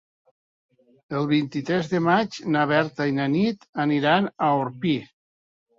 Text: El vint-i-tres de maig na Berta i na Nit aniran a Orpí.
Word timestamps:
El 1.19 1.29
vint-i-tres 1.33 1.91
de 1.93 2.01
maig 2.07 2.41
na 2.57 2.65
Berta 2.75 3.09
i 3.13 3.17
na 3.21 3.31
Nit 3.39 3.71
aniran 3.89 4.35
a 4.49 4.51
Orpí. 4.67 5.01